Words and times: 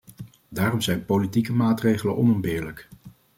Daarom 0.49 0.81
zijn 0.81 1.05
politieke 1.05 1.53
maatregelen 1.53 2.17
onontbeerlijk. 2.17 2.87